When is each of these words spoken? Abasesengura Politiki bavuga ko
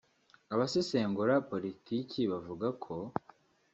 Abasesengura 0.53 1.33
Politiki 1.51 2.19
bavuga 2.31 2.67
ko 2.83 2.95